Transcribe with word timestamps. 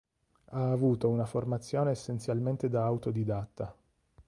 Ha 0.45 0.71
avuto 0.71 1.09
una 1.09 1.27
formazione 1.27 1.91
essenzialmente 1.91 2.69
da 2.69 2.85
autodidatta. 2.85 3.71